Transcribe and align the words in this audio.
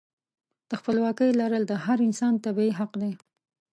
د 0.69 0.71
خپلواکۍ 0.79 1.29
لرل 1.39 1.63
د 1.67 1.73
هر 1.85 1.97
انسان 2.07 2.33
طبیعي 2.45 2.73
حق 2.79 2.91
دی. 3.01 3.13